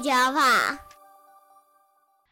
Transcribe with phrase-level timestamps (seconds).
[0.00, 0.78] 跑，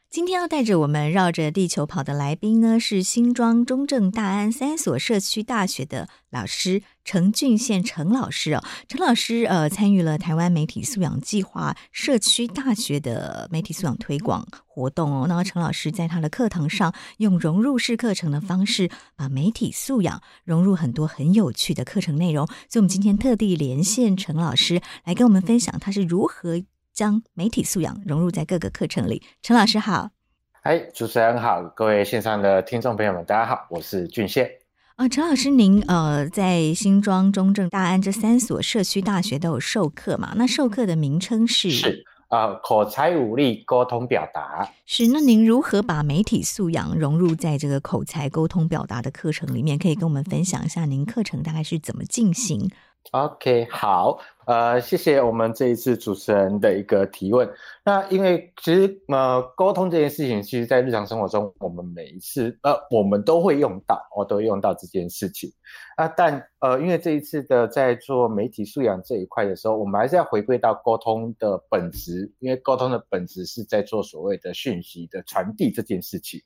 [0.09, 8.63] 今天要带着我们绕着地球跑的来宾呢，是新庄、中正、大安三所社区大学的老师陈俊宪陈老师哦。
[8.87, 15.27] 陈老师呃，参与了台湾媒体素养计划社区大学的媒体素养推广活动哦。
[15.29, 22.47] 那陈老师在他的课堂上，用融入式课程的方式，把媒体素养融入很多很有趣的课程内容。
[22.47, 26.63] 所以，我们今天特地连线陈老师来跟我们分享他是如何。
[26.97, 29.23] 将媒体素养融入在各个课程里。
[29.43, 30.09] 陈老师好，
[30.63, 34.47] 哎，主持人好，各位线上的听众朋友们，大家好，我是俊宪。
[34.95, 40.33] 啊、呃，陈老师，您呃在新庄、中正、大安这三所社区大学都有授课嘛？
[40.37, 44.67] 那授课的名称是是啊、呃，口才武力沟通表达。
[44.87, 49.79] 是，那您如何把媒体素养融入在这个口才沟通表达的课程里面？
[49.79, 52.71] 可以跟我们分享一下您课程大概是怎么进行
[53.13, 57.49] ？OK，好，呃，谢谢我们这一次主持人的一个提问。
[57.85, 65.51] 那因为其实呃，沟通这件事情，其实在日常生活中，我们每一次呃，我们都会用到，我都用到这件事情。
[65.97, 76.43] 啊，但呃，因为这一次的在做媒体素养这一块的时候，我们还是要回归到沟通的本质，因为沟通的本质是在做所谓的讯息的传递这件事情。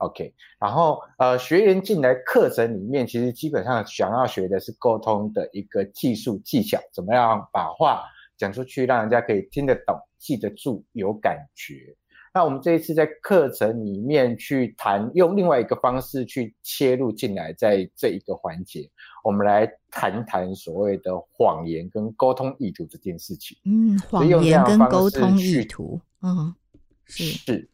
[0.00, 8.02] OK，然后呃，学员进来课程里面，其实基本上想要学的是沟通的一个技术技巧，怎么样把话
[8.38, 11.94] 讲出去，让人家可以听得懂、记得住、有感觉。
[12.32, 18.88] 那我们这一次在课程里面去谈，用另外一个方式去切入进来，在这一个环节，
[19.22, 23.54] 我们来谈谈所谓的谎言跟沟通意图这件事情。
[23.66, 26.54] 嗯，谎言跟沟通意图，嗯，
[27.04, 27.68] 是是，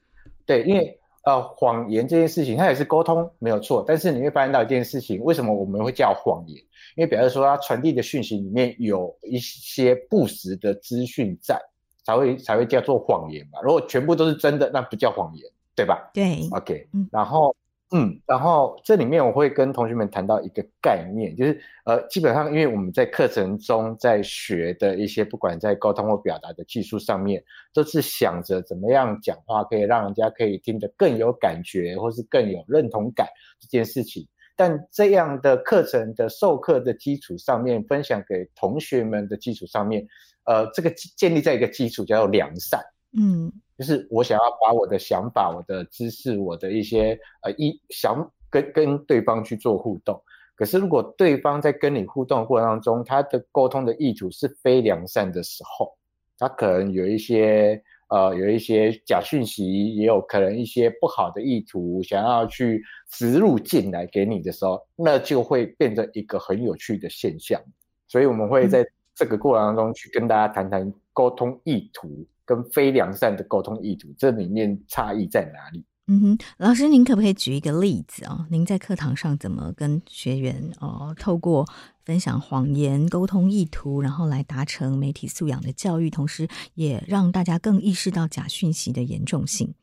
[0.44, 0.98] 对，因为。
[1.26, 6.56] 呃，谎言这件事情，它也是沟通没有错，但是你会发现到一件事情，为什么我们会叫谎言？
[6.96, 11.60] 因为表示说它传递的讯息里面有一些不实的资讯在，
[12.04, 13.60] 才会才会叫做谎言嘛。
[13.60, 15.44] 如果全部都是真的，那不叫谎言，
[15.74, 16.10] 对吧？
[16.14, 17.54] 对，OK，嗯，然后。
[17.96, 27.42] 嗯，然后这里面我会跟同学们谈到一个概念，就是呃，基本上因为我们在课程中在学的一些，不管在沟通或表达的技术上面，
[27.72, 33.26] 都是想着怎么样讲话可以让人家可以听得更有感觉，或是更有认同感
[33.58, 34.28] 这件事情。
[34.56, 40.06] 但这样的课程的授课的基础上面，分享给同学们的基础上面，
[40.44, 42.78] 呃，这个建立在一个基础叫做良善。
[43.18, 43.50] 嗯。
[43.78, 50.22] 就是我想要把我的想法、我的知识、我的一些呃一想跟跟对方去做互动，
[50.54, 55.94] 可是如果对方在跟你互动的过程当中，他的沟通的意图是非良善的时候，
[56.38, 67.60] 他可能有一些呃有一些假讯息，也有可能一些不好的意图想要去植入进来给你的时候，那就会变成一个很有趣的现象。
[68.08, 72.24] 所以我们会在这个过程当中去跟大家谈谈沟通意图。
[72.46, 75.84] 跟非良善的沟通意图，这里面差异在哪里？
[76.08, 78.46] 嗯哼，老师，您可不可以举一个例子啊、哦？
[78.48, 81.66] 您在课堂上怎么跟学员哦，透过
[82.04, 89.74] 分享谎言、沟通意图，然后来达成媒体素养的教育，同时也让大家更意识到假讯息的严重性？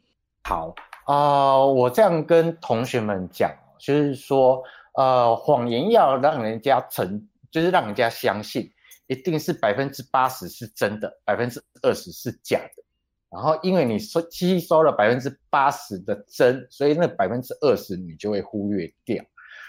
[0.46, 0.74] 好
[1.06, 4.64] 啊、呃，我这样跟同学们讲，就是说，
[4.96, 8.72] 呃，谎言要让人家成，就是让人家相信。
[9.08, 12.84] 一定是百分之八十是真的，百分之二十是假的。
[13.30, 19.24] 然后因为你说吸收了百分之八十的真，所以那百分之二十你就会忽略掉。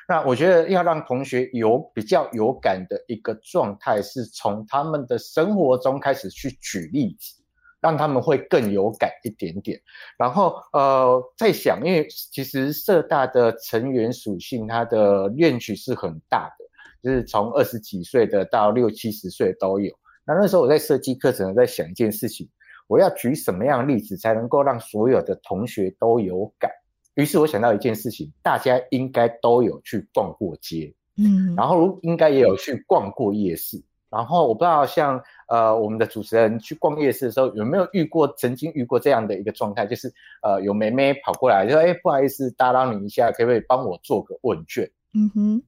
[0.06, 7.42] 那我觉得要让同学有比较有感的一个状态，是从他们的生活中开始去举例子，
[7.80, 9.80] 让他们会更有感一点点。
[10.18, 16.63] 然后呃，在想，因为其实社大的成员属性，它的 range 是很大的。
[17.04, 22.48] 就是从二十几岁的到六七十岁都有，那那时候我在设计课程，在想一件事情，
[22.86, 26.70] 我要举什么样的例子才能够让所有的同学都有感？
[27.14, 33.80] 于是我想到一件事情，大家应该都有去逛过街，嗯，然后应该也有去逛过夜市。
[34.10, 40.10] 然后我不知道像呃我们的主持人去逛夜市的时候有没有遇过，曾经遇过这样的一个状态，就是
[40.40, 44.88] 呃有妹妹跑过来就说，哎，不好意思打扰你一下，可不可以帮我做个问卷？
[45.14, 45.62] 嗯哼，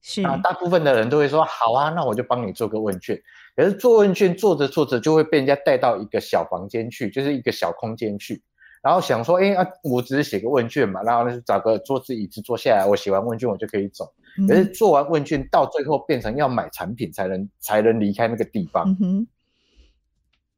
[0.00, 3.20] 是啊，大部分的人都会说好啊，那我就帮你做个问卷。
[3.56, 8.40] 可是做问卷做着做着就会被人家带到一个小房间去，就是一个小空间去，
[8.82, 14.12] 然后想说，哎啊，我只是写个问卷嘛，然后呢找个桌子椅子坐下来，我写完问卷我就可以走。
[14.46, 18.96] 可是做完问卷到最后变成要买产品才能才能离开那个地方。
[19.00, 19.26] 嗯、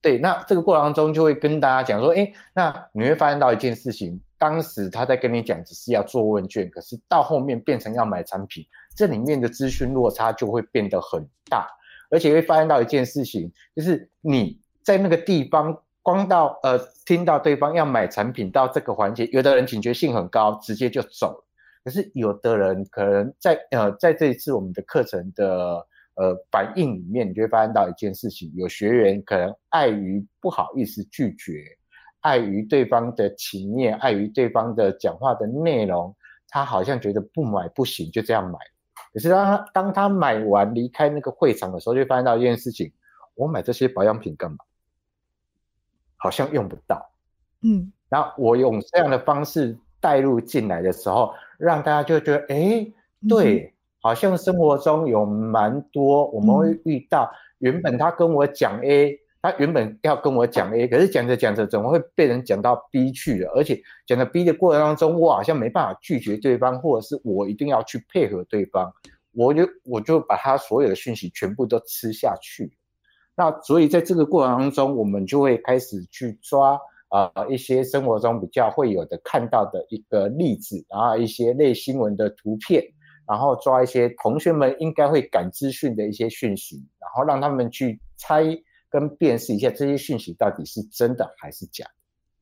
[0.02, 8.62] 对，那这个过程当中就会跟大家讲说，哎，那你会发现到一件事情，当时他在跟你讲只是要做问卷，可是到后面变成要买产品，
[8.94, 11.66] 这里面的资讯落差就会变得很大，
[12.10, 21.46] 而且会发现到一件事情，就是你在那个地方光到呃听到对方要买产品到这个环节，有的人警觉性很高，直接就走了。
[21.82, 31.64] 可是有的人可能在呃在这一次我们的课程的呃反应里面，你就会发现到一件事情：有学员可能碍于不好意思拒绝，
[32.20, 36.14] 碍于对方的情面，碍于对方的讲话的内容，
[36.48, 38.79] 他好像觉得不买不行，就这样买了。
[39.12, 42.92] 可是当他当他买完离开那个会场的时候，就会发现到一件事情：
[43.34, 44.58] 我买这些保养品干嘛？
[46.16, 47.10] 好像用不到。
[47.62, 51.34] 嗯，然后我用这样的方式带入进来的时候。
[51.60, 52.90] 让大家就觉得，哎，
[53.28, 63.50] 对，好像生活中有蛮多我们会遇到，原本他跟我讲 A，他原本要跟我讲 A，可是讲着讲着怎么会被人讲到 B 去了？
[63.56, 68.92] 而且讲到 B 的过程当中，我好像没办法拒绝对方，或者是我一定要去配合对方，
[69.32, 72.72] 我就我就把他所有的讯息全部都吃下去。
[73.36, 76.78] 那所以在这个过程当中，我们就会开始去抓。
[77.12, 82.84] 啊、呃，一些生活中比较会有的看到的一个例子，然后一些类新闻的图片，
[83.26, 88.44] 然后抓一些同学们应该会感资讯的一些讯息，然后让他们去猜
[88.90, 91.86] 跟辨识一下这些讯息到底是真的还是假。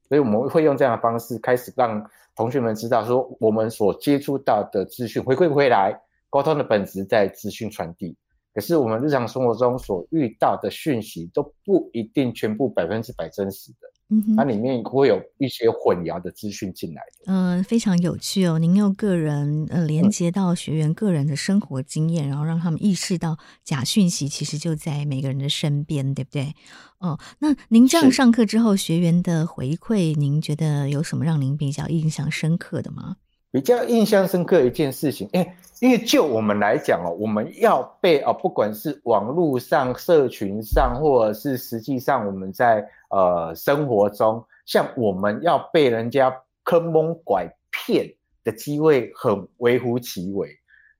[0.08, 6.00] 所以我们会用这样的方式开始让同学们知道说，我们所接触到的资讯回馈回来，
[6.30, 8.16] 沟通的本质在资讯传递。
[8.54, 13.88] 可是我们日常生活中所遇到的讯息都不一定全部百分之百真实的。
[14.37, 17.32] 它里面会有一些混淆的资讯进来的。
[17.32, 18.58] 嗯、呃，非常有趣哦。
[18.58, 26.55] 您用个人呃连接到学员个人的生活经验，嗯、然后让他们意识到假讯息其实就在每个人的身边，对不对？
[26.99, 33.16] 哦，那您这样上课之后，学员的回馈，您觉得有什么让您比较印象深刻的吗？
[33.50, 46.30] 比较印象深刻一件事情，哎，因为就我们来讲哦，我们要被哦，不管是网络上、社群上，或者是实际上我们在呃生活中，像我们要被人家
[46.64, 48.14] 坑蒙拐骗
[48.44, 50.50] 的机会很微乎其微，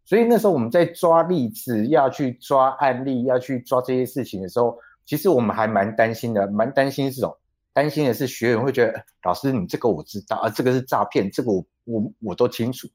[0.07, 7.37] 所以那时候我们在抓例子、要去抓案例、要去抓这些事情的时候，其实我们还蛮担心的，蛮担心这种。
[7.75, 12.87] 担心的是学员会觉得，老师你这个我知道啊，这个是诈骗，这个我我我都清楚。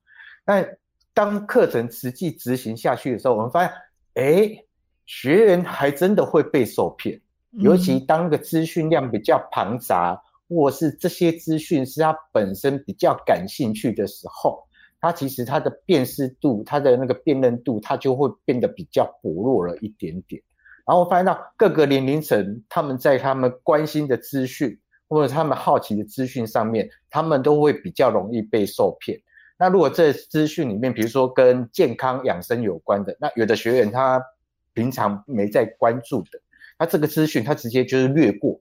[0.46, 0.78] 但
[1.14, 3.74] 当课程实际执行下去的时候，我们发现，
[4.14, 4.64] 哎，
[5.06, 7.20] 学员还真的会被受骗。
[7.52, 14.64] 尤其当个资讯量比较庞杂，或是这些资讯是他本身比较感兴趣的时候，
[15.00, 20.42] 他其实他的辨识度、他的那个辨认度，他就会变得比较薄弱了一点点。
[20.86, 24.80] 然后发现到各个年龄层，他们在他们关心的资讯
[25.14, 29.20] 或者他们好奇的资讯上面，他们都会比较容易被受骗。
[29.58, 34.22] 那如果这资讯里面，比如说跟健康养生有关的，那有的学员他
[34.74, 36.40] 平常没在关注的，
[36.78, 38.60] 他这个资讯他直接就是略过，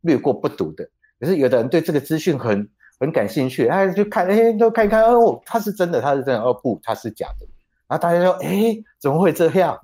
[0.00, 0.86] 略过不读的。
[1.20, 2.68] 可是有的人对这个资讯很
[2.98, 7.46] 很感兴趣，他就看，哎，都看一看，哦，他是真的，他是真的，哦不，他是假的。
[7.86, 9.78] 然后大家说，哎，怎么会这样？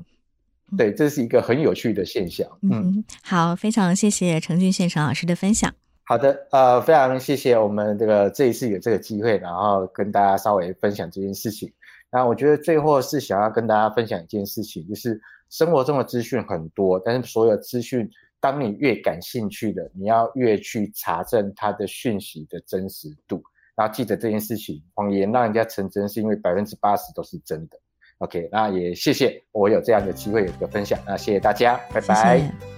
[0.77, 2.47] 对，这是一个很有趣的现象。
[2.63, 5.73] 嗯，嗯，好，非常谢谢程俊宪程老师的分享。
[6.09, 11.71] 好的，呃，非常谢谢我们这个这一次有这个机会，然后跟大家稍微分享这件事情。
[12.11, 18.09] 那我觉得最后是想要跟大家分享一件事情，就是生活中的资讯很多，但是所有资讯，
[18.41, 23.43] 当你越感兴趣的，你要越去查证它的讯息的真实度。
[23.77, 27.79] 然后记得这件事情，谎言让人家成真，是因为百分之八十都是真的。
[28.17, 32.78] OK，那也谢谢我有这样的机会有一个分享，那谢谢大家，拜拜。